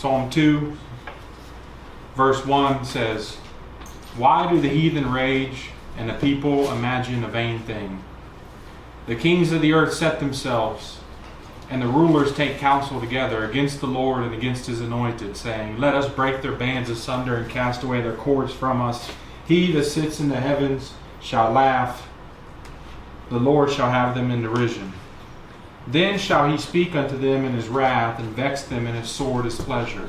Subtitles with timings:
[0.00, 0.78] Psalm 2,
[2.16, 3.34] verse 1 says,
[4.16, 8.02] Why do the heathen rage and the people imagine a vain thing?
[9.06, 11.00] The kings of the earth set themselves,
[11.68, 15.94] and the rulers take counsel together against the Lord and against his anointed, saying, Let
[15.94, 19.10] us break their bands asunder and cast away their cords from us.
[19.46, 22.08] He that sits in the heavens shall laugh,
[23.28, 24.94] the Lord shall have them in derision.
[25.86, 29.42] Then shall he speak unto them in his wrath, and vex them in his sore
[29.42, 30.08] displeasure.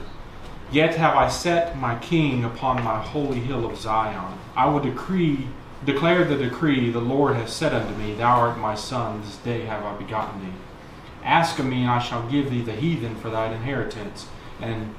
[0.72, 4.38] Yet have I set my king upon my holy hill of Zion.
[4.56, 5.48] I will decree,
[5.86, 9.62] declare the decree the Lord has said unto me, Thou art my son, this day
[9.66, 10.58] have I begotten thee.
[11.24, 14.28] Ask of me, and I shall give thee the heathen for thine inheritance,
[14.62, 14.96] and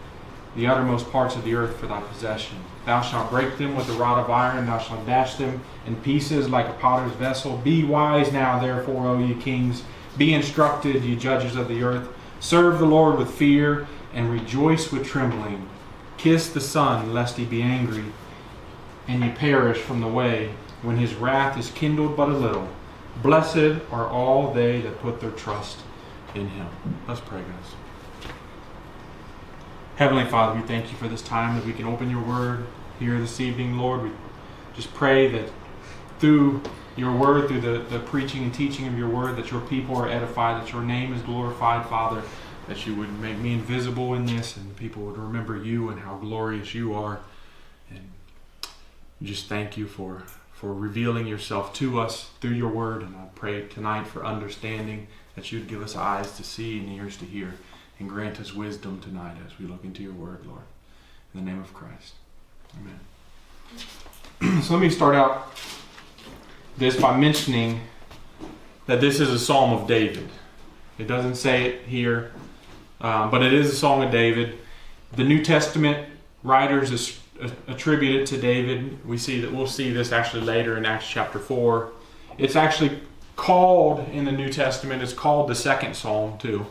[0.54, 2.58] the uttermost parts of the earth for thy possession.
[2.84, 6.50] Thou shalt break them with a rod of iron, thou shalt dash them in pieces
[6.50, 7.56] like a potter's vessel.
[7.58, 9.84] Be wise now, therefore, O ye kings.
[10.16, 12.08] Be instructed, ye judges of the earth.
[12.40, 15.68] Serve the Lord with fear, and rejoice with trembling.
[16.18, 18.04] Kiss the Son, lest he be angry,
[19.08, 22.68] and ye perish from the way, when his wrath is kindled but a little.
[23.22, 25.78] Blessed are all they that put their trust
[26.34, 26.68] in him.
[27.06, 28.30] Let's pray, guys.
[29.96, 32.66] Heavenly Father, we thank you for this time that we can open your word
[32.98, 34.02] here this evening, Lord.
[34.02, 34.10] We
[34.74, 35.50] just pray that
[36.18, 36.62] through
[36.96, 40.08] your word, through the, the preaching and teaching of your word, that your people are
[40.08, 42.22] edified, that your name is glorified, Father,
[42.68, 46.16] that you would make me invisible in this, and people would remember you and how
[46.16, 47.20] glorious you are.
[47.90, 48.10] And
[49.22, 53.02] just thank you for, for revealing yourself to us through your word.
[53.02, 57.16] And I pray tonight for understanding that you'd give us eyes to see and ears
[57.18, 57.54] to hear,
[57.98, 60.62] and grant us wisdom tonight as we look into your word, Lord.
[61.32, 62.14] In the name of Christ.
[62.78, 64.60] Amen.
[64.62, 65.48] so let me start out
[66.76, 67.80] this by mentioning
[68.86, 70.28] that this is a psalm of David.
[70.98, 72.32] It doesn't say it here,
[73.00, 74.58] um, but it is a song of David.
[75.12, 76.08] The New Testament
[76.42, 79.04] writers uh, attribute it to David.
[79.06, 81.92] We see that we'll see this actually later in Acts chapter four.
[82.38, 83.00] It's actually
[83.36, 85.02] called in the New Testament.
[85.02, 86.66] It's called the second psalm too,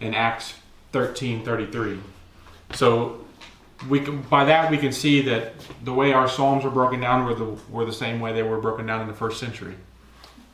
[0.00, 0.54] in Acts
[0.92, 1.98] thirteen thirty three.
[2.74, 3.24] So
[3.88, 5.54] we can, by that we can see that
[5.84, 8.60] the way our psalms are broken down were the were the same way they were
[8.60, 9.74] broken down in the first century.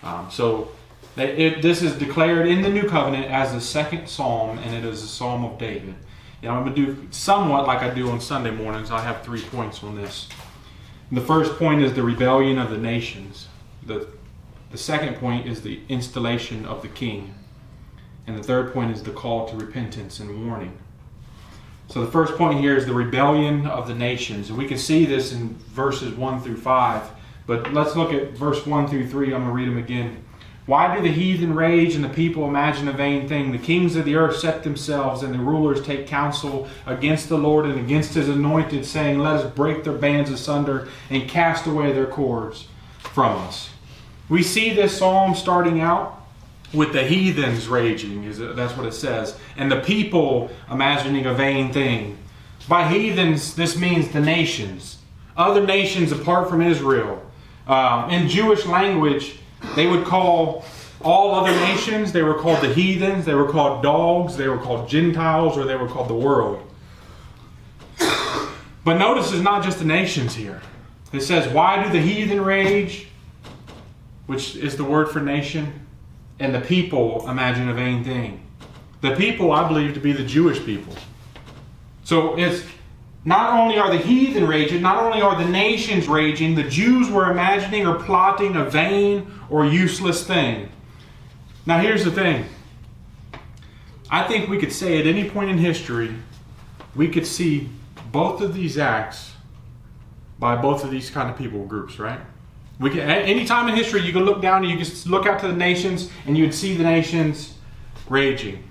[0.03, 0.71] Um, so
[1.17, 5.03] it, this is declared in the new covenant as the second psalm, and it is
[5.03, 5.95] a psalm of David.
[6.43, 8.93] Know, I'm going to do somewhat like I do on Sunday mornings.
[8.93, 10.29] I have three points on this.
[11.11, 13.49] The first point is the rebellion of the nations.
[13.85, 14.07] The,
[14.71, 17.35] the second point is the installation of the king.
[18.27, 20.79] And the third point is the call to repentance and warning.
[21.89, 24.51] So the first point here is the rebellion of the nations.
[24.51, 27.11] And we can see this in verses 1 through 5.
[27.47, 29.27] But let's look at verse 1 through 3.
[29.27, 30.23] I'm going to read them again.
[30.67, 33.53] Why do the heathen rage and the people imagine a vain thing?
[33.53, 37.65] The kings of the earth set themselves, and the rulers take counsel against the Lord
[37.65, 42.07] and against his anointed, saying, Let us break their bands asunder and cast away their
[42.07, 42.69] cords
[42.99, 43.71] from us.
[44.29, 46.18] We see this psalm starting out
[46.73, 51.73] with the heathens raging, is that's what it says, and the people imagining a vain
[51.73, 52.19] thing.
[52.69, 54.99] By heathens, this means the nations,
[55.37, 57.25] other nations apart from Israel.
[57.67, 59.39] Um, in Jewish language,
[59.75, 60.65] they would call
[61.01, 64.89] all other nations, they were called the heathens, they were called dogs, they were called
[64.89, 66.63] Gentiles, or they were called the world.
[68.85, 70.61] But notice it's not just the nations here.
[71.13, 73.09] It says, Why do the heathen rage?
[74.27, 75.88] Which is the word for nation
[76.41, 78.45] and the people imagine a vain thing.
[79.01, 80.95] The people I believe to be the Jewish people.
[82.05, 82.65] So it's
[83.25, 87.31] not only are the heathen raging, not only are the nations raging, the Jews were
[87.31, 90.71] imagining or plotting a vain or useless thing.
[91.67, 92.47] Now here's the thing.
[94.11, 96.15] I think we could say at any point in history,
[96.95, 97.69] we could see
[98.11, 99.33] both of these acts
[100.39, 102.21] by both of these kind of people groups, right?
[102.81, 105.41] We can, any time in history, you can look down and you can look out
[105.41, 107.55] to the nations and you would see the nations
[108.09, 108.63] raging.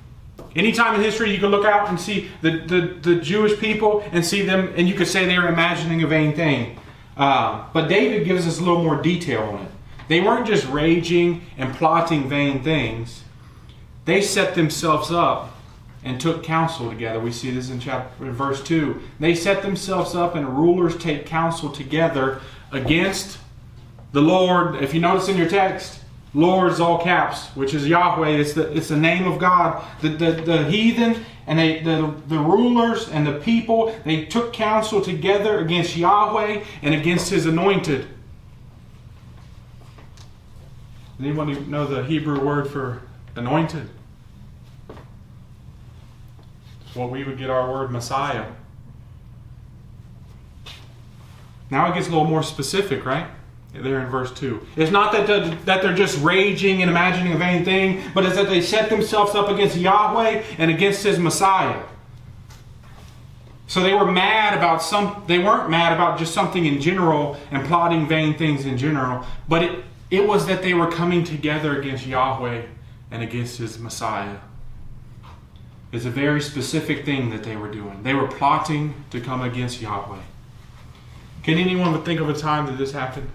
[0.55, 4.03] Any time in history, you can look out and see the, the, the Jewish people
[4.11, 6.79] and see them, and you could say they were imagining a vain thing.
[7.15, 9.71] Uh, but David gives us a little more detail on it.
[10.07, 13.23] They weren't just raging and plotting vain things,
[14.05, 15.53] they set themselves up
[16.01, 17.19] and took counsel together.
[17.19, 19.01] We see this in chapter in verse 2.
[19.19, 22.39] They set themselves up and rulers take counsel together
[22.71, 23.39] against
[24.11, 26.01] the Lord, if you notice in your text,
[26.33, 28.29] Lord is all caps, which is Yahweh.
[28.29, 29.83] It's the, it's the name of God.
[30.01, 35.01] The, the, the heathen and they, the, the rulers and the people, they took counsel
[35.01, 38.07] together against Yahweh and against his anointed.
[41.19, 43.01] Anyone know the Hebrew word for
[43.35, 43.89] anointed?
[46.97, 48.47] what we would get our word Messiah.
[51.69, 53.27] Now it gets a little more specific, right?
[53.81, 54.65] There in verse 2.
[54.75, 58.35] It's not that they're, that they're just raging and imagining a vain thing, but it's
[58.35, 61.83] that they set themselves up against Yahweh and against his Messiah.
[63.67, 67.65] So they were mad about some they weren't mad about just something in general and
[67.65, 72.05] plotting vain things in general, but it, it was that they were coming together against
[72.07, 72.63] Yahweh
[73.11, 74.37] and against his Messiah.
[75.91, 78.03] It's a very specific thing that they were doing.
[78.03, 80.21] They were plotting to come against Yahweh.
[81.43, 83.29] Can anyone think of a time that this happened?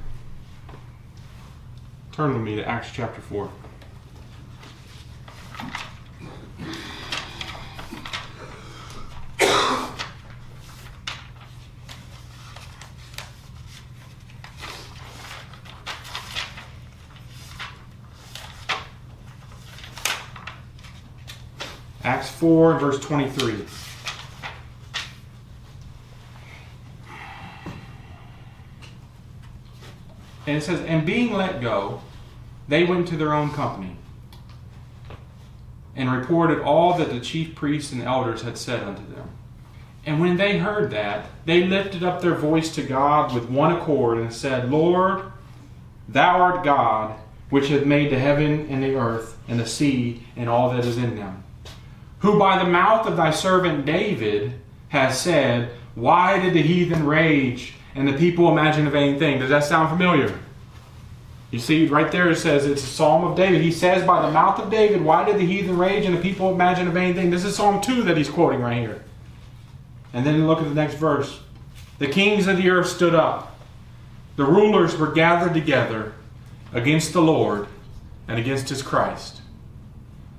[2.12, 3.50] Turn with me to Acts chapter 4.
[22.04, 23.64] Acts 4, verse 23.
[30.52, 32.02] And it says, And being let go,
[32.68, 33.96] they went to their own company
[35.96, 39.30] and reported all that the chief priests and elders had said unto them.
[40.04, 44.18] And when they heard that, they lifted up their voice to God with one accord
[44.18, 45.22] and said, Lord,
[46.06, 47.18] thou art God,
[47.48, 50.98] which hath made the heaven and the earth and the sea and all that is
[50.98, 51.44] in them,
[52.18, 54.52] who by the mouth of thy servant David
[54.90, 59.38] has said, Why did the heathen rage and the people imagine a vain thing?
[59.38, 60.38] Does that sound familiar?
[61.50, 63.60] You see, right there it says it's a psalm of David.
[63.60, 66.52] He says, By the mouth of David, why did the heathen rage and the people
[66.52, 67.30] imagine a vain thing?
[67.30, 69.04] This is Psalm 2 that he's quoting right here.
[70.14, 71.40] And then look at the next verse.
[71.98, 73.58] The kings of the earth stood up,
[74.36, 76.14] the rulers were gathered together
[76.72, 77.68] against the Lord
[78.26, 79.42] and against his Christ.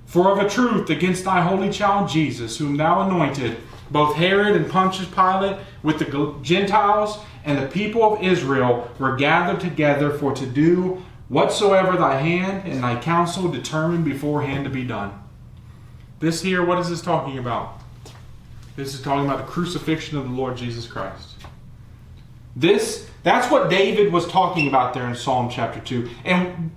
[0.08, 3.58] For of a truth, against thy holy child Jesus, whom thou anointed,
[3.92, 9.60] both Herod and Pontius Pilate, with the Gentiles and the people of Israel, were gathered
[9.60, 15.20] together for to do whatsoever thy hand and thy counsel determined beforehand to be done.
[16.20, 17.80] This here, what is this talking about?
[18.76, 21.36] This is talking about the crucifixion of the Lord Jesus Christ.
[22.56, 26.10] This, that's what David was talking about there in Psalm chapter 2.
[26.24, 26.72] And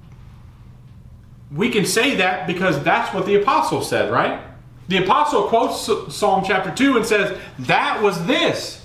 [1.51, 4.41] we can say that because that's what the apostle said, right?
[4.89, 8.85] The apostle quotes Psalm chapter 2 and says, That was this.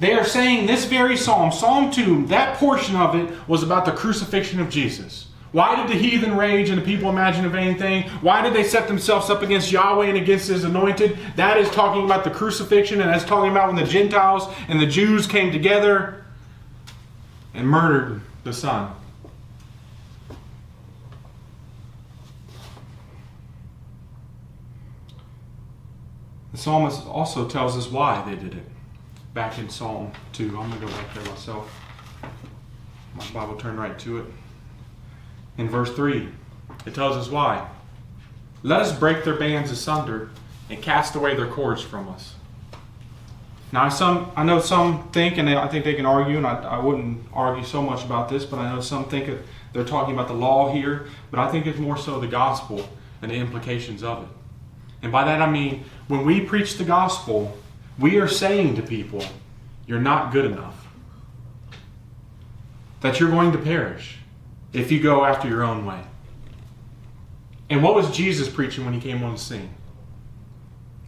[0.00, 3.92] They are saying this very psalm, Psalm 2, that portion of it was about the
[3.92, 5.28] crucifixion of Jesus.
[5.52, 8.08] Why did the heathen rage and the people imagine a vain thing?
[8.20, 11.16] Why did they set themselves up against Yahweh and against his anointed?
[11.36, 14.86] That is talking about the crucifixion, and that's talking about when the Gentiles and the
[14.86, 16.24] Jews came together
[17.54, 18.92] and murdered the Son.
[26.54, 28.62] The psalmist also tells us why they did it.
[29.34, 30.56] Back in Psalm 2.
[30.56, 31.68] I'm going to go back there myself.
[33.16, 34.26] My Bible turned right to it.
[35.58, 36.28] In verse 3,
[36.86, 37.68] it tells us why.
[38.62, 40.30] Let us break their bands asunder
[40.70, 42.36] and cast away their cords from us.
[43.72, 46.78] Now, some I know some think, and I think they can argue, and I, I
[46.78, 49.40] wouldn't argue so much about this, but I know some think
[49.72, 52.88] they're talking about the law here, but I think it's more so the gospel
[53.22, 54.28] and the implications of it.
[55.04, 57.56] And by that I mean, when we preach the gospel,
[57.98, 59.22] we are saying to people,
[59.86, 60.86] you're not good enough.
[63.02, 64.16] That you're going to perish
[64.72, 66.00] if you go after your own way.
[67.68, 69.74] And what was Jesus preaching when he came on the scene?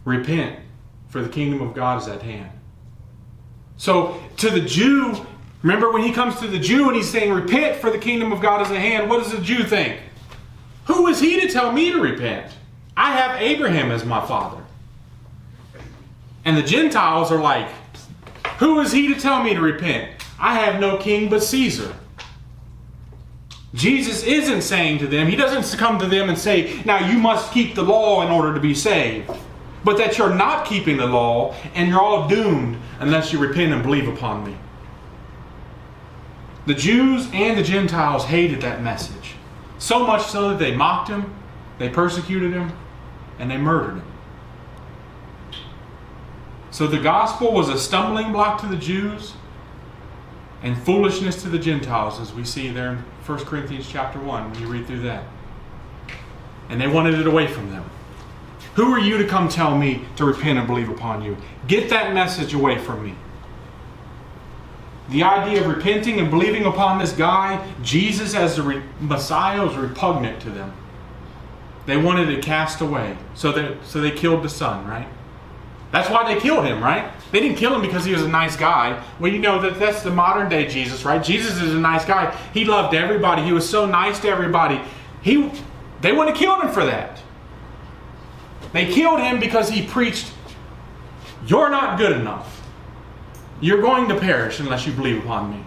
[0.05, 0.59] Repent,
[1.07, 2.51] for the kingdom of God is at hand.
[3.77, 5.25] So, to the Jew,
[5.63, 8.41] remember when he comes to the Jew and he's saying, Repent, for the kingdom of
[8.41, 9.99] God is at hand, what does the Jew think?
[10.85, 12.51] Who is he to tell me to repent?
[12.97, 14.63] I have Abraham as my father.
[16.43, 17.69] And the Gentiles are like,
[18.57, 20.09] Who is he to tell me to repent?
[20.39, 21.95] I have no king but Caesar.
[23.75, 27.53] Jesus isn't saying to them, He doesn't come to them and say, Now you must
[27.53, 29.29] keep the law in order to be saved.
[29.83, 33.83] But that you're not keeping the law and you're all doomed unless you repent and
[33.83, 34.57] believe upon me.
[36.65, 39.35] The Jews and the Gentiles hated that message.
[39.77, 41.33] So much so that they mocked him,
[41.77, 42.73] they persecuted him,
[43.39, 44.11] and they murdered him.
[46.71, 49.33] So the gospel was a stumbling block to the Jews
[50.63, 54.59] and foolishness to the Gentiles, as we see there in 1 Corinthians chapter 1 when
[54.61, 55.23] you read through that.
[56.69, 57.89] And they wanted it away from them.
[58.75, 61.37] Who are you to come tell me to repent and believe upon you?
[61.67, 63.15] Get that message away from me.
[65.09, 70.41] The idea of repenting and believing upon this guy, Jesus as the Messiah, was repugnant
[70.41, 70.73] to them.
[71.87, 73.17] They wanted to cast away.
[73.33, 75.07] So they, so they killed the son, right?
[75.91, 77.11] That's why they killed him, right?
[77.31, 79.01] They didn't kill him because he was a nice guy.
[79.19, 81.23] Well, you know that that's the modern day Jesus, right?
[81.23, 82.35] Jesus is a nice guy.
[82.53, 83.41] He loved everybody.
[83.41, 84.81] He was so nice to everybody.
[85.21, 85.49] He,
[86.01, 87.21] they wouldn't have killed him for that.
[88.73, 90.29] They killed him because he preached,
[91.45, 92.61] "You're not good enough.
[93.61, 95.63] You're going to perish unless you believe upon me."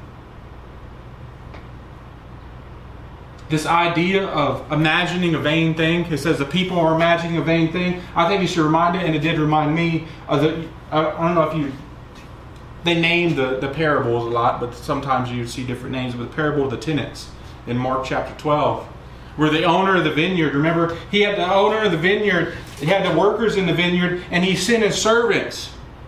[3.51, 6.07] This idea of imagining a vain thing.
[6.11, 8.01] It says the people are imagining a vain thing.
[8.15, 10.69] I think you should remind it, and it did remind me of the.
[10.93, 11.73] I don't know if you.
[12.85, 16.15] They name the, the parables a lot, but sometimes you see different names.
[16.15, 17.31] But the parable of the tenants
[17.67, 18.87] in Mark chapter 12,
[19.37, 22.87] where the owner of the vineyard, remember, he had the owner of the vineyard, he
[22.87, 25.67] had the workers in the vineyard, and he sent his servants,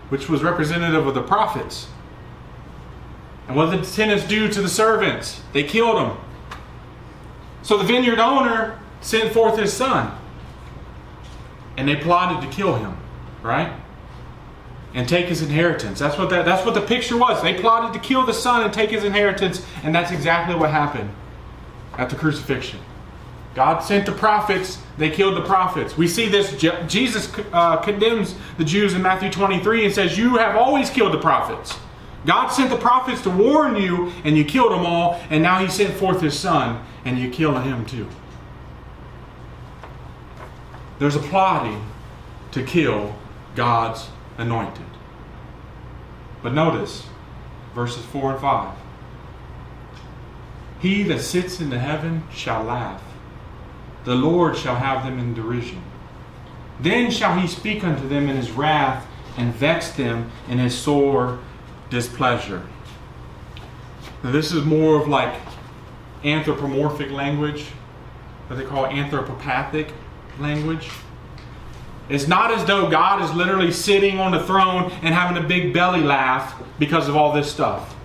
[0.09, 1.87] which was representative of the prophets.
[3.47, 5.41] And what did the tenants do to the servants?
[5.51, 6.17] They killed them.
[7.63, 10.15] So the vineyard owner sent forth his son.
[11.77, 12.95] And they plotted to kill him,
[13.41, 13.73] right?
[14.93, 15.97] And take his inheritance.
[15.97, 17.41] That's what that, that's what the picture was.
[17.41, 21.09] They plotted to kill the son and take his inheritance, and that's exactly what happened
[21.97, 22.79] at the crucifixion.
[23.55, 25.95] God sent the prophets, they killed the prophets.
[25.95, 30.55] We see this, Jesus uh, condemns the Jews in Matthew 23 and says, You have
[30.55, 31.77] always killed the prophets.
[32.25, 35.67] God sent the prophets to warn you, and you killed them all, and now He
[35.67, 38.07] sent forth His Son, and you kill him too.
[40.99, 41.83] There's a plotting
[42.51, 43.15] to kill
[43.55, 44.85] God's anointed.
[46.41, 47.07] But notice
[47.73, 48.77] verses 4 and 5.
[50.79, 53.01] He that sits in the heaven shall laugh.
[54.03, 55.81] The Lord shall have them in derision.
[56.79, 61.39] Then shall he speak unto them in his wrath and vex them in his sore
[61.93, 62.63] displeasure.
[64.23, 65.33] Now, this is more of like
[66.25, 67.65] anthropomorphic language,
[68.47, 69.91] what they call anthropopathic
[70.39, 70.89] language.
[72.09, 75.73] It's not as though God is literally sitting on the throne and having a big
[75.73, 77.95] belly laugh because of all this stuff.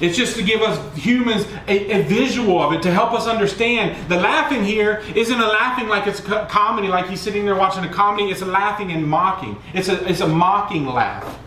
[0.00, 4.10] It's just to give us humans a, a, visual of it to help us understand.
[4.10, 7.84] The laughing here isn't a laughing like it's a comedy, like he's sitting there watching
[7.84, 8.28] a comedy.
[8.30, 9.56] It's a laughing and mocking.
[9.72, 11.38] It's a, it's a mocking laugh.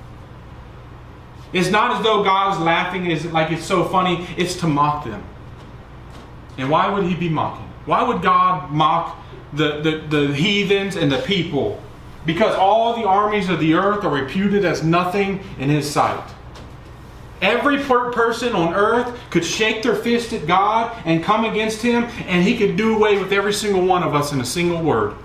[1.53, 5.05] It's not as though God is laughing is like it's so funny, it's to mock
[5.05, 5.23] them.
[6.57, 7.67] And why would he be mocking?
[7.85, 9.17] Why would God mock
[9.53, 11.81] the, the, the heathens and the people?
[12.25, 16.29] Because all the armies of the earth are reputed as nothing in his sight.
[17.41, 22.05] Every per- person on earth could shake their fist at God and come against him,
[22.25, 25.15] and he could do away with every single one of us in a single word.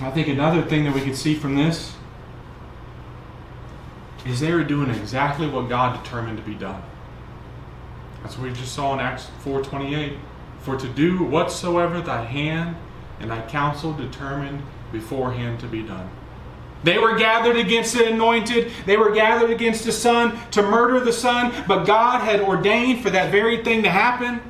[0.00, 1.97] I think another thing that we could see from this
[4.28, 6.82] is they were doing exactly what God determined to be done.
[8.22, 10.18] That's what we just saw in Acts 4:28.
[10.60, 12.76] For to do whatsoever thy hand
[13.20, 16.10] and thy counsel determined beforehand to be done.
[16.84, 18.70] They were gathered against the anointed.
[18.86, 23.10] They were gathered against the son to murder the son, but God had ordained for
[23.10, 24.40] that very thing to happen.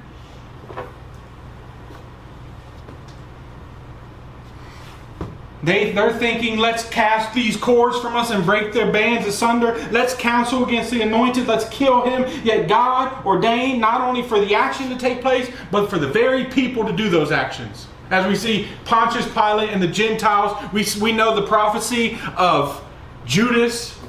[5.68, 9.74] They, they're thinking, let's cast these cords from us and break their bands asunder.
[9.90, 11.46] Let's counsel against the anointed.
[11.46, 12.24] Let's kill him.
[12.42, 16.46] Yet God ordained not only for the action to take place, but for the very
[16.46, 17.86] people to do those actions.
[18.08, 22.82] As we see Pontius Pilate and the Gentiles, we, we know the prophecy of
[23.26, 24.00] Judas.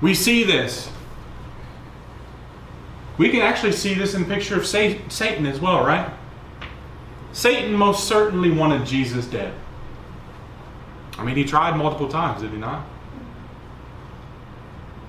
[0.00, 0.90] We see this.
[3.16, 6.12] We can actually see this in the picture of Satan as well, right?
[7.32, 9.54] Satan most certainly wanted Jesus dead.
[11.18, 12.84] I mean, he tried multiple times, did he not?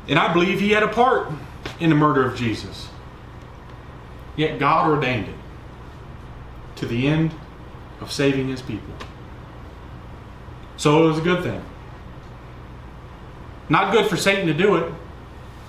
[0.07, 1.31] And I believe he had a part
[1.79, 2.89] in the murder of Jesus.
[4.35, 5.35] Yet God ordained it
[6.77, 7.33] to the end
[8.01, 8.93] of saving his people.
[10.77, 11.63] So it was a good thing.
[13.69, 14.93] Not good for Satan to do it,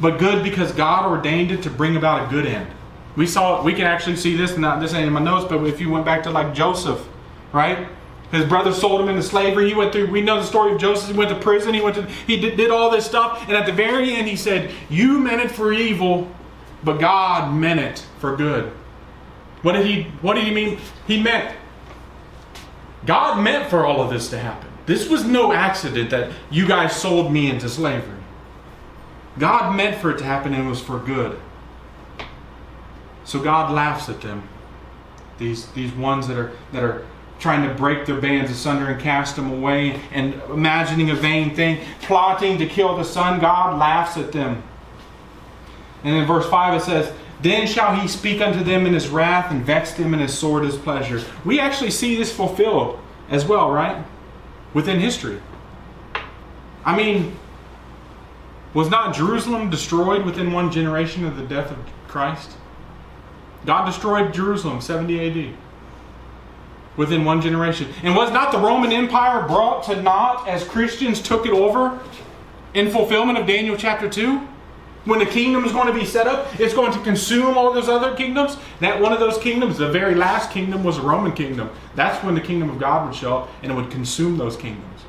[0.00, 2.69] but good because God ordained it to bring about a good end.
[3.16, 3.64] We saw it.
[3.64, 6.05] we can actually see this, not this ain't in my notes, but if you went
[6.05, 7.07] back to like Joseph,
[7.52, 7.88] right?
[8.33, 9.68] His brother sold him into slavery.
[9.68, 11.11] He went through, we know the story of Joseph.
[11.11, 11.75] He went to prison.
[11.75, 13.42] He went to, he did, did all this stuff.
[13.47, 16.28] And at the very end, he said, You meant it for evil,
[16.83, 18.73] but God meant it for good.
[19.62, 20.78] What did he, what did he mean?
[21.06, 21.54] He meant,
[23.04, 24.68] God meant for all of this to happen.
[24.87, 28.18] This was no accident that you guys sold me into slavery.
[29.38, 31.38] God meant for it to happen and it was for good.
[33.25, 34.49] So God laughs at them.
[35.38, 37.04] These, these ones that are, that are
[37.38, 41.78] trying to break their bands asunder and cast them away, and imagining a vain thing,
[42.02, 44.62] plotting to kill the Son, God laughs at them.
[46.02, 47.12] And in verse 5 it says,
[47.43, 50.64] Then shall he speak unto them in his wrath and vex them in his sword
[50.64, 51.23] his pleasure.
[51.45, 54.05] We actually see this fulfilled as well, right?
[54.73, 55.40] Within history.
[56.85, 57.37] I mean,
[58.73, 61.78] was not Jerusalem destroyed within one generation of the death of
[62.09, 62.52] Christ?
[63.64, 65.57] God destroyed Jerusalem 70 AD
[66.97, 67.88] within one generation.
[68.03, 72.00] And was not the Roman Empire brought to naught as Christians took it over
[72.75, 74.49] in fulfillment of Daniel chapter 2?
[75.05, 77.88] When the kingdom is going to be set up, it's going to consume all those
[77.88, 78.57] other kingdoms.
[78.81, 81.71] That one of those kingdoms, the very last kingdom, was the Roman kingdom.
[81.95, 85.03] That's when the kingdom of God would show up and it would consume those kingdoms.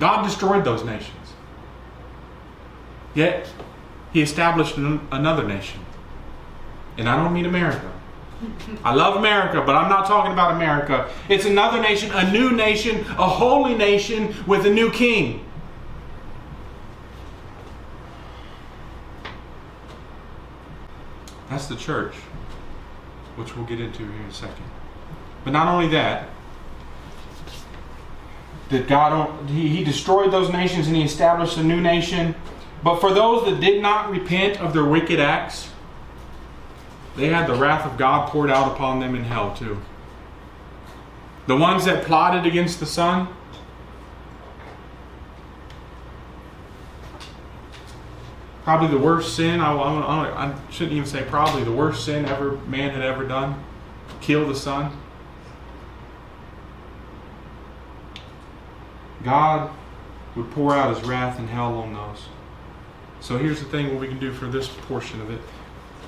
[0.00, 1.34] God destroyed those nations.
[3.14, 3.48] Yet,
[4.10, 5.84] He established another nation.
[6.96, 7.92] And I don't mean America.
[8.84, 11.10] I love America, but I'm not talking about America.
[11.28, 15.44] It's another nation, a new nation, a holy nation with a new king.
[21.48, 22.14] That's the church,
[23.36, 24.64] which we'll get into here in a second.
[25.44, 26.28] But not only that,
[28.68, 32.34] that God he, he destroyed those nations and he established a new nation.
[32.82, 35.70] But for those that did not repent of their wicked acts,
[37.16, 39.80] they had the wrath of God poured out upon them in hell too.
[41.46, 43.28] The ones that plotted against the Son,
[48.64, 52.52] probably the worst sin, I, I, I, shouldn't even say probably, the worst sin ever
[52.66, 53.62] man had ever done
[54.20, 54.92] kill the Son.
[59.22, 59.70] God
[60.34, 62.26] would pour out his wrath and hell on those.
[63.20, 65.40] So here's the thing what we can do for this portion of it.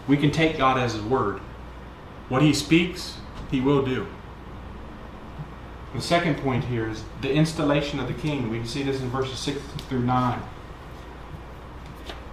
[0.08, 1.40] We can take God as his word.
[2.28, 3.18] What he speaks,
[3.50, 4.06] he will do.
[5.94, 8.50] The second point here is the installation of the king.
[8.50, 10.42] We can see this in verses 6 through 9.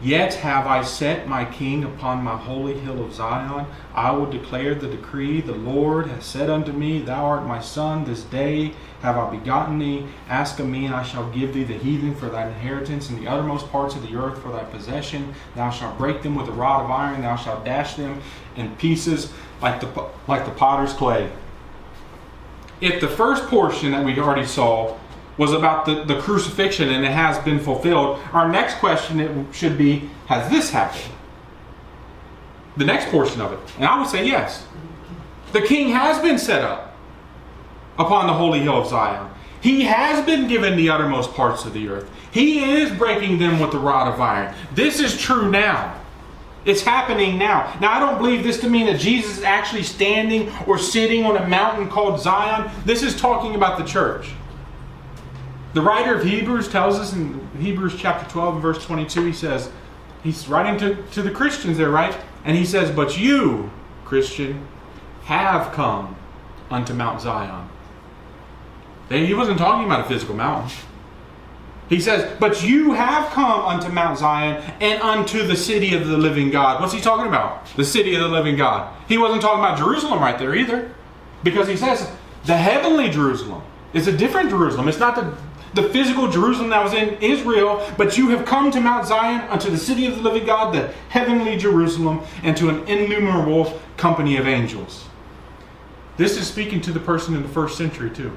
[0.06, 3.66] Yet have I set my king upon my holy hill of Zion.
[3.96, 5.42] I will declare the decree.
[5.42, 8.06] The Lord has said unto me, Thou art my son.
[8.06, 10.06] This day have I begotten thee.
[10.30, 13.28] Ask of me, and I shall give thee the heathen for thine inheritance, and the
[13.28, 15.34] uttermost parts of the earth for thy possession.
[15.56, 17.24] Thou shalt break them with a rod of iron.
[17.24, 18.22] Thou shalt dash them
[18.56, 21.32] in pieces like the, like the potter's clay.
[22.80, 25.00] If the first portion that we already saw
[25.38, 28.20] was about the, the crucifixion and it has been fulfilled.
[28.32, 31.14] Our next question should be Has this happened?
[32.78, 33.60] The next portion of it.
[33.78, 34.66] And I would say yes.
[35.54, 36.96] The king has been set up
[37.98, 39.32] upon the holy hill of Zion.
[39.62, 42.10] He has been given the uttermost parts of the earth.
[42.32, 44.54] He is breaking them with the rod of iron.
[44.74, 46.00] This is true now.
[46.66, 47.76] It's happening now.
[47.80, 51.38] Now, I don't believe this to mean that Jesus is actually standing or sitting on
[51.38, 52.70] a mountain called Zion.
[52.86, 54.32] This is talking about the church.
[55.76, 59.70] The writer of Hebrews tells us in Hebrews chapter 12 and verse 22, he says,
[60.24, 62.18] he's writing to, to the Christians there, right?
[62.46, 63.70] And he says, But you,
[64.06, 64.66] Christian,
[65.26, 66.16] have come
[66.72, 67.68] unto Mount Zion.
[69.10, 70.72] He wasn't talking about a physical mountain.
[71.90, 76.18] He says, But you have come unto Mount Zion and unto the city of the
[76.18, 76.80] living God.
[76.80, 77.66] What's he talking about?
[77.76, 78.96] The city of the living God.
[79.10, 80.96] He wasn't talking about Jerusalem right there either.
[81.44, 82.10] Because he says,
[82.46, 83.62] the heavenly Jerusalem
[83.94, 84.88] is a different Jerusalem.
[84.88, 85.36] It's not the
[85.76, 89.70] the physical Jerusalem that was in Israel, but you have come to Mount Zion, unto
[89.70, 94.48] the city of the living God, the heavenly Jerusalem, and to an innumerable company of
[94.48, 95.06] angels.
[96.18, 98.32] This is speaking to the person in the first century, too.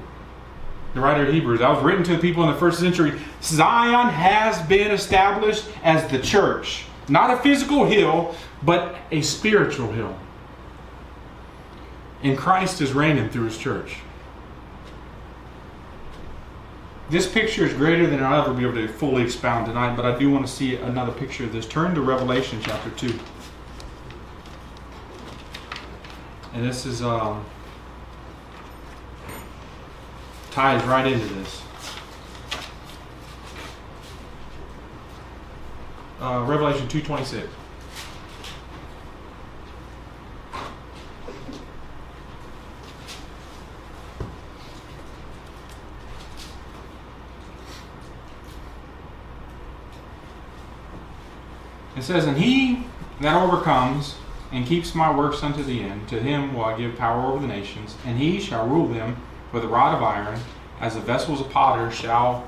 [0.93, 1.61] The writer of Hebrews.
[1.61, 3.17] I was written to the people in the first century.
[3.41, 6.83] Zion has been established as the church.
[7.07, 10.17] Not a physical hill, but a spiritual hill.
[12.21, 13.97] And Christ is reigning through his church.
[17.09, 20.17] This picture is greater than I'll ever be able to fully expound tonight, but I
[20.19, 21.67] do want to see another picture of this.
[21.67, 23.19] Turn to Revelation chapter 2.
[26.53, 27.43] And this is um,
[30.51, 31.63] ties right into this.
[36.21, 37.47] Uh, Revelation 2.26.
[52.09, 52.85] says, And he
[53.21, 54.15] that overcomes
[54.51, 57.47] and keeps my works unto the end, to him will I give power over the
[57.47, 60.39] nations, and he shall rule them with a rod of iron,
[60.81, 62.47] as the vessels of potter shall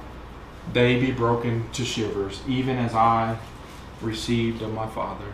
[0.74, 3.38] they be broken to shivers, even as I
[4.02, 5.32] received of my Father.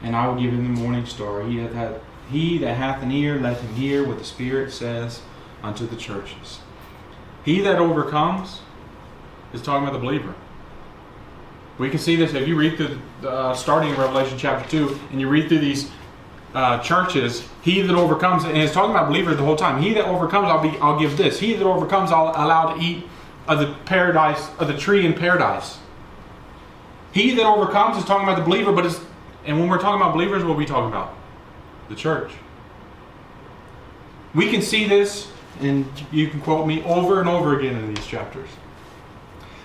[0.00, 1.42] And I will give him the morning star.
[1.42, 5.20] He that, hath, he that hath an ear, let him hear what the Spirit says
[5.62, 6.60] unto the churches.
[7.44, 8.60] He that overcomes
[9.52, 10.34] is talking about the believer.
[11.78, 15.20] We can see this if you read through uh, starting in Revelation chapter 2 and
[15.20, 15.90] you read through these
[16.54, 19.82] uh, churches, he that overcomes, and it's talking about believers the whole time.
[19.82, 21.38] He that overcomes, I'll be, I'll give this.
[21.38, 23.06] He that overcomes, I'll allow to eat
[23.46, 25.78] of the paradise, of the tree in paradise.
[27.12, 29.00] He that overcomes is talking about the believer, but it's,
[29.44, 31.14] and when we're talking about believers, what are we talking about?
[31.90, 32.32] The church.
[34.34, 38.06] We can see this, and you can quote me over and over again in these
[38.06, 38.48] chapters.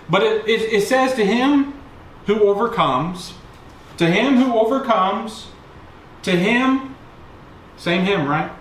[0.10, 1.81] But it, it, it says to him
[2.26, 3.34] who overcomes,
[3.98, 5.48] to him who overcomes,
[6.24, 6.96] to him,
[7.78, 8.52] same him, right?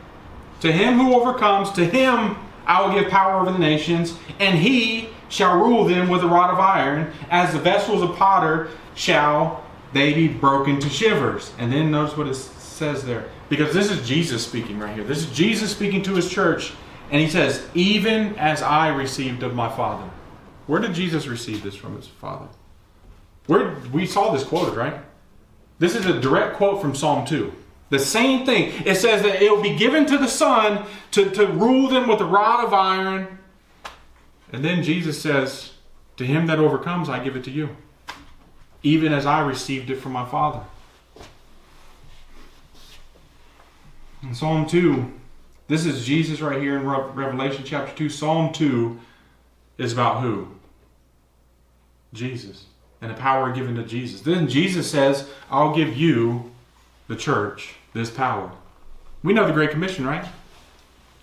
[0.61, 5.09] To him who overcomes, to him I will give power over the nations, and he
[5.29, 10.13] shall rule them with a rod of iron, as the vessels of potter shall they
[10.13, 11.53] be broken to shivers.
[11.59, 13.29] And then notice what it says there.
[13.49, 15.05] Because this is Jesus speaking right here.
[15.05, 16.73] This is Jesus speaking to his church,
[17.11, 20.09] and he says, Even as I received of my Father.
[20.67, 22.47] Where did Jesus receive this from his Father?
[23.51, 24.95] Where we saw this quoted, right?
[25.81, 27.53] This is a direct quote from Psalm 2.
[27.89, 28.73] The same thing.
[28.87, 32.21] It says that it will be given to the Son to, to rule them with
[32.21, 33.41] a rod of iron.
[34.53, 35.73] And then Jesus says,
[36.19, 37.77] To him that overcomes, I give it to you,
[38.85, 40.61] even as I received it from my Father.
[44.23, 45.13] In Psalm 2,
[45.67, 48.11] this is Jesus right here in Revelation chapter 2.
[48.11, 49.01] Psalm 2
[49.77, 50.47] is about who?
[52.13, 52.67] Jesus
[53.01, 54.21] and the power given to Jesus.
[54.21, 56.51] Then Jesus says, I'll give you,
[57.09, 58.53] the church, this power.
[59.23, 60.25] We know the Great Commission, right?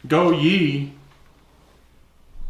[0.06, 0.94] Go ye.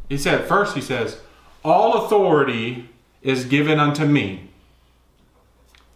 [0.10, 1.20] He said, first, he says,
[1.63, 2.90] All authority
[3.22, 4.50] is given unto me.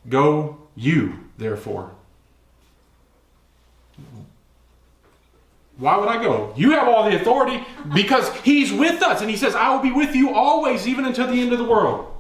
[0.08, 1.92] Go you, therefore.
[5.78, 6.54] Why would I go?
[6.56, 9.22] You have all the authority because He's with us.
[9.22, 11.66] And He says, I will be with you always, even until the end of the
[11.66, 12.12] world.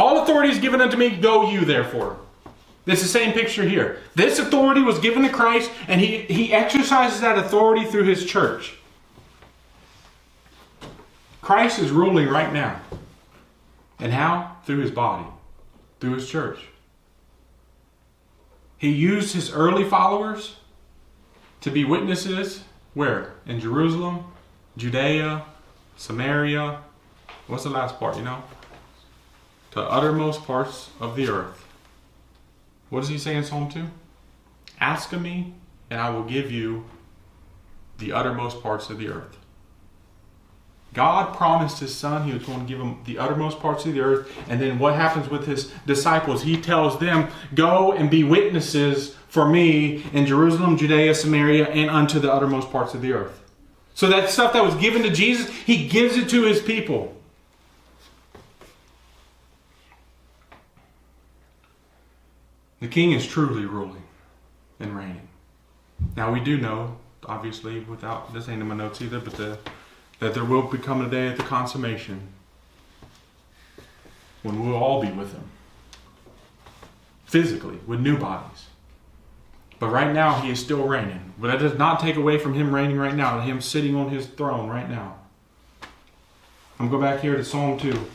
[0.00, 2.18] All authority is given unto me, go you therefore.
[2.86, 3.98] It's the same picture here.
[4.14, 8.78] This authority was given to Christ, and he, he exercises that authority through his church.
[11.42, 12.80] Christ is ruling right now.
[13.98, 14.56] And how?
[14.64, 15.26] Through his body,
[16.00, 16.60] through his church.
[18.78, 20.56] He used his early followers
[21.60, 23.34] to be witnesses where?
[23.44, 24.32] In Jerusalem,
[24.78, 25.44] Judea,
[25.98, 26.80] Samaria.
[27.48, 28.42] What's the last part, you know?
[29.72, 31.64] To uttermost parts of the earth.
[32.88, 33.86] What does he say in Psalm 2?
[34.80, 35.54] Ask of me,
[35.90, 36.86] and I will give you
[37.98, 39.36] the uttermost parts of the earth.
[40.92, 44.00] God promised his son he was going to give him the uttermost parts of the
[44.00, 44.32] earth.
[44.48, 46.42] And then what happens with his disciples?
[46.42, 52.18] He tells them, Go and be witnesses for me in Jerusalem, Judea, Samaria, and unto
[52.18, 53.40] the uttermost parts of the earth.
[53.94, 57.19] So that stuff that was given to Jesus, he gives it to his people.
[62.80, 64.02] The king is truly ruling
[64.78, 65.28] and reigning.
[66.16, 69.58] Now we do know, obviously, without this ain't in my notes either, but the,
[70.18, 72.28] that there will become a day at the consummation
[74.42, 75.44] when we'll all be with him.
[77.26, 78.66] Physically, with new bodies.
[79.78, 81.32] But right now he is still reigning.
[81.38, 84.26] But that does not take away from him reigning right now, him sitting on his
[84.26, 85.16] throne right now.
[86.78, 88.06] I'm going go back here to Psalm 2.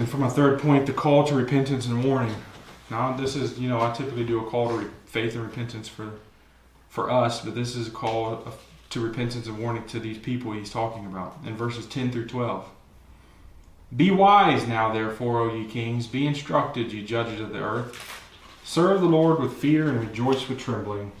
[0.00, 2.34] And for my third point, the call to repentance and warning.
[2.90, 5.88] Now, this is, you know, I typically do a call to re- faith and repentance
[5.88, 6.12] for
[6.88, 8.42] for us, but this is a call
[8.88, 12.66] to repentance and warning to these people he's talking about in verses 10 through 12.
[13.94, 18.22] Be wise now, therefore, O ye kings, be instructed, ye judges of the earth.
[18.64, 21.12] Serve the Lord with fear and rejoice with trembling.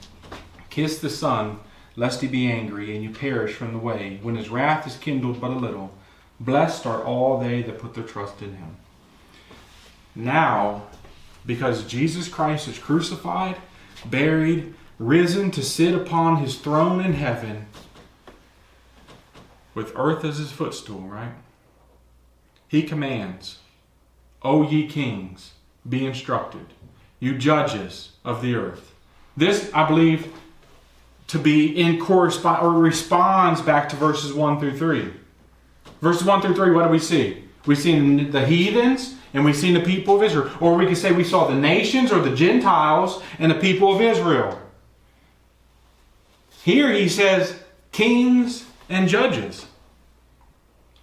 [0.70, 1.60] Kiss the Son,
[1.96, 5.38] lest he be angry, and you perish from the way, when his wrath is kindled
[5.38, 5.92] but a little.
[6.40, 8.76] Blessed are all they that put their trust in him.
[10.14, 10.84] Now,
[11.44, 13.56] because Jesus Christ is crucified,
[14.06, 17.66] buried, risen to sit upon his throne in heaven,
[19.74, 21.34] with earth as his footstool, right?
[22.68, 23.58] He commands,
[24.42, 25.52] O ye kings,
[25.88, 26.66] be instructed,
[27.18, 28.94] you judges of the earth.
[29.36, 30.32] This, I believe,
[31.28, 35.12] to be in correspond or responds back to verses 1 through 3.
[36.00, 37.44] Verses 1 through 3, what do we see?
[37.66, 40.50] We see the heathens and we see the people of Israel.
[40.60, 44.00] Or we could say we saw the nations or the Gentiles and the people of
[44.00, 44.60] Israel.
[46.62, 49.66] Here he says kings and judges.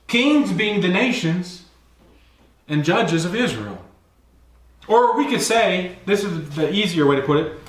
[0.08, 1.66] Kings being the nations
[2.68, 3.84] and judges of Israel.
[4.88, 7.60] Or we could say, this is the easier way to put it,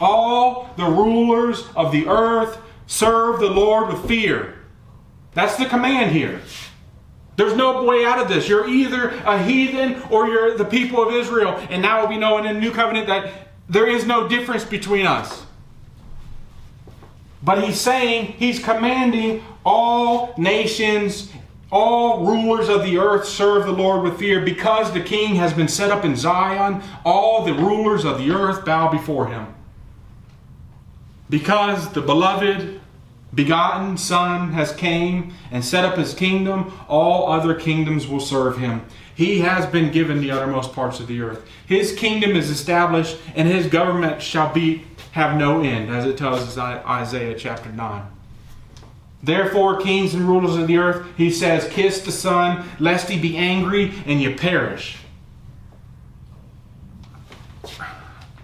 [0.00, 4.58] all the rulers of the earth serve the Lord with fear
[5.34, 6.40] That's the command here.
[7.38, 8.48] There's no way out of this.
[8.48, 11.52] You're either a heathen or you're the people of Israel.
[11.70, 13.32] And now we know in the new covenant that
[13.68, 15.46] there is no difference between us.
[17.40, 21.30] But he's saying, he's commanding all nations,
[21.70, 25.68] all rulers of the earth serve the Lord with fear because the king has been
[25.68, 26.82] set up in Zion.
[27.04, 29.54] All the rulers of the earth bow before him.
[31.30, 32.80] Because the beloved
[33.34, 38.82] begotten Son has came and set up his kingdom, all other kingdoms will serve him.
[39.14, 41.46] He has been given the uttermost parts of the earth.
[41.66, 46.40] His kingdom is established, and his government shall be have no end, as it tells
[46.40, 48.02] us Isaiah chapter 9.
[49.20, 53.36] Therefore, kings and rulers of the earth, he says, kiss the Son, lest he be
[53.36, 54.98] angry and you perish.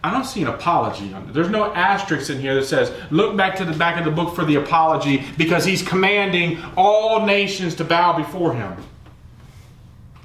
[0.05, 1.33] I don't see an apology on it.
[1.33, 4.35] There's no asterisk in here that says, look back to the back of the book
[4.35, 8.77] for the apology because he's commanding all nations to bow before him.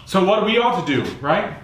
[0.06, 1.58] So what do we ought to do, right?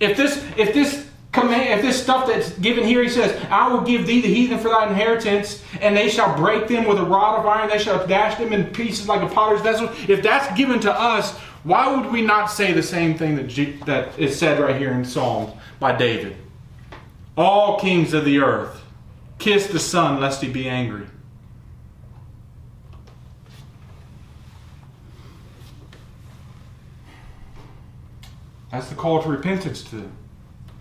[0.00, 3.82] If this if this command if this stuff that's given here, he says, I will
[3.82, 7.38] give thee the heathen for thy inheritance, and they shall break them with a rod
[7.38, 9.90] of iron, they shall dash them in pieces like a potter's vessel.
[10.08, 13.78] If that's given to us, why would we not say the same thing that, G-
[13.84, 16.38] that is said right here in Psalms by David?
[17.36, 18.82] All kings of the earth,
[19.38, 21.06] kiss the Son, lest he be angry.
[28.70, 30.12] That's the call to repentance to them.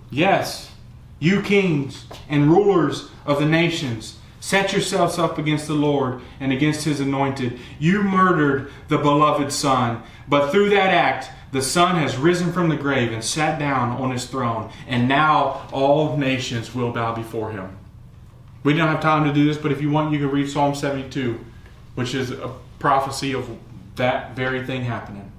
[0.10, 0.72] Yes,
[1.20, 6.84] you kings and rulers of the nations, set yourselves up against the Lord and against
[6.84, 7.60] his anointed.
[7.80, 12.76] You murdered the beloved Son, but through that act, the Son has risen from the
[12.76, 17.78] grave and sat down on his throne, and now all nations will bow before him.
[18.64, 20.76] We don't have time to do this, but if you want, you can read Psalm
[20.76, 21.44] 72,
[21.96, 23.50] which is a prophecy of
[23.96, 25.32] that very thing happening.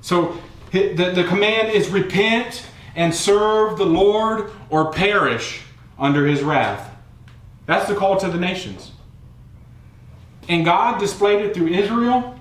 [0.00, 0.38] So
[0.70, 5.62] the, the command is repent and serve the Lord or perish
[5.98, 6.94] under his wrath.
[7.66, 8.92] That's the call to the nations.
[10.48, 12.37] And God displayed it through Israel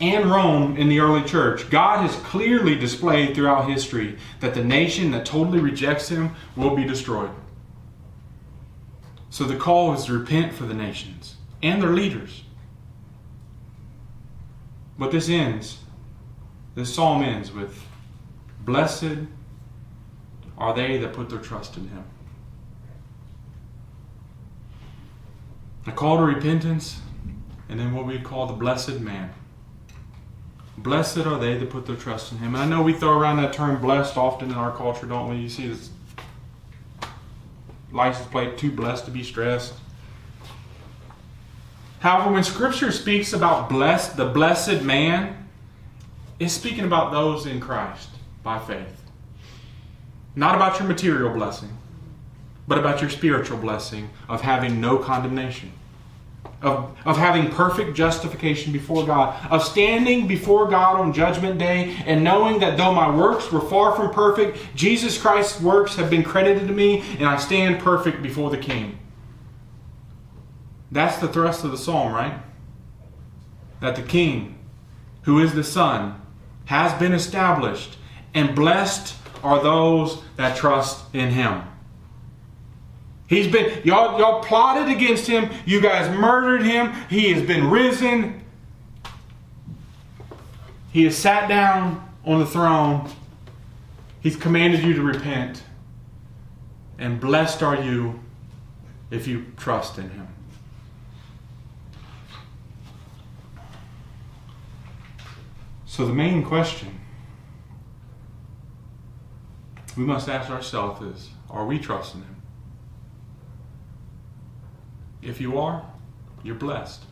[0.00, 5.10] and Rome in the early church, God has clearly displayed throughout history that the nation
[5.10, 7.30] that totally rejects Him will be destroyed.
[9.30, 12.44] So the call is to repent for the nations and their leaders.
[14.98, 15.78] But this ends,
[16.74, 17.84] this psalm ends with
[18.60, 19.18] Blessed
[20.56, 22.04] are they that put their trust in Him.
[25.86, 27.00] A call to repentance,
[27.68, 29.32] and then what we call the blessed man.
[30.82, 32.54] Blessed are they that put their trust in him.
[32.54, 35.36] And I know we throw around that term blessed often in our culture, don't we?
[35.36, 35.90] You see this
[37.90, 39.74] license plate, too blessed to be stressed.
[41.98, 45.48] However, when Scripture speaks about blessed, the blessed man,
[46.38, 48.10] it's speaking about those in Christ
[48.44, 49.02] by faith.
[50.36, 51.76] Not about your material blessing,
[52.68, 55.72] but about your spiritual blessing of having no condemnation
[56.60, 62.24] of, of having perfect justification before God, of standing before God on Judgment Day and
[62.24, 66.66] knowing that though my works were far from perfect, Jesus Christ's works have been credited
[66.66, 68.98] to me and I stand perfect before the King.
[70.90, 72.40] That's the thrust of the psalm, right?
[73.80, 74.58] That the King,
[75.22, 76.20] who is the Son,
[76.64, 77.96] has been established,
[78.34, 81.62] and blessed are those that trust in Him.
[83.28, 85.50] He's been, y'all, y'all plotted against him.
[85.66, 86.94] You guys murdered him.
[87.10, 88.42] He has been risen.
[90.92, 93.08] He has sat down on the throne.
[94.20, 95.62] He's commanded you to repent.
[96.98, 98.18] And blessed are you
[99.10, 100.28] if you trust in him.
[105.84, 106.98] So, the main question
[109.96, 112.37] we must ask ourselves is are we trusting him?
[115.22, 115.84] If you are,
[116.42, 117.02] you're blessed.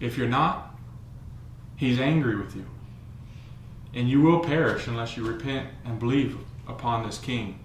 [0.00, 0.70] If you're not,
[1.76, 2.66] He's angry with you.
[3.94, 6.36] And you will perish unless you repent and believe
[6.68, 7.58] upon this King.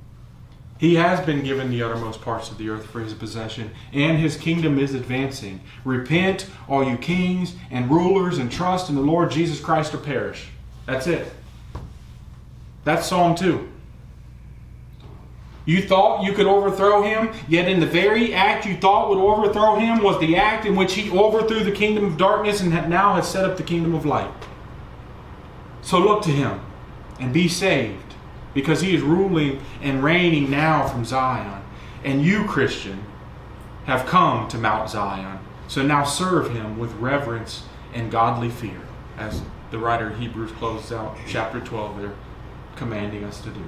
[0.78, 4.36] He has been given the uttermost parts of the earth for his possession, and his
[4.36, 5.62] kingdom is advancing.
[5.86, 10.50] Repent, all you kings and rulers, and trust in the Lord Jesus Christ or perish.
[10.86, 11.32] That's it.
[12.84, 13.70] That's Psalm 2.
[15.66, 19.76] You thought you could overthrow him, yet in the very act you thought would overthrow
[19.76, 23.28] him was the act in which he overthrew the kingdom of darkness and now has
[23.28, 24.32] set up the kingdom of light.
[25.82, 26.62] So look to him
[27.20, 28.14] and be saved
[28.54, 31.64] because he is ruling and reigning now from Zion.
[32.04, 33.04] And you, Christian,
[33.86, 38.82] have come to Mount Zion, So now serve him with reverence and godly fear,
[39.18, 42.14] as the writer of Hebrews closes out chapter 12 there,
[42.76, 43.64] commanding us to do.